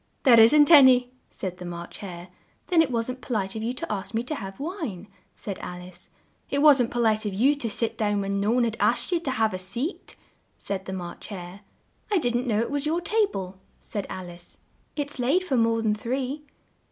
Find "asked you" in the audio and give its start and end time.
8.79-9.19